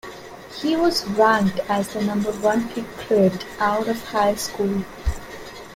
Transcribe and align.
He 0.59 0.75
was 0.75 1.05
ranked 1.09 1.59
as 1.69 1.89
the 1.93 2.03
number 2.03 2.31
one 2.31 2.67
recruit 2.73 3.45
out 3.59 3.87
of 3.87 4.03
high 4.05 4.33
school. 4.33 4.83